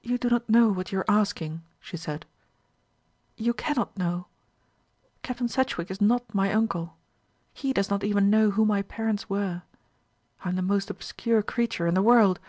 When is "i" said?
10.46-10.48